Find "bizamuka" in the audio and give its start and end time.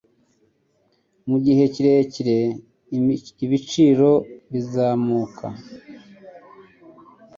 4.51-5.45